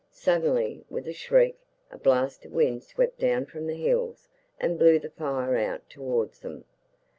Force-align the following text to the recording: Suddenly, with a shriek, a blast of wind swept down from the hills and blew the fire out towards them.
Suddenly, 0.09 0.83
with 0.89 1.07
a 1.07 1.13
shriek, 1.13 1.59
a 1.91 1.97
blast 1.99 2.43
of 2.45 2.51
wind 2.53 2.81
swept 2.83 3.19
down 3.19 3.45
from 3.45 3.67
the 3.67 3.75
hills 3.75 4.29
and 4.59 4.79
blew 4.79 4.97
the 4.97 5.11
fire 5.11 5.55
out 5.57 5.87
towards 5.91 6.39
them. 6.39 6.65